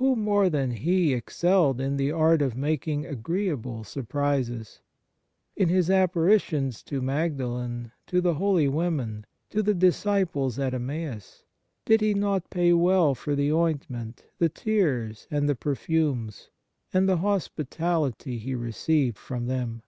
[0.00, 4.80] Who more than He excelled in the art of making agreeable surprises?
[5.54, 11.44] In His apparitions to Magdalen, to the holy women, to the disciples at Emmaus,
[11.84, 16.48] did He not pay well for the ointment, the tears, and the perfumes,
[16.94, 19.82] and the hospitality He received from them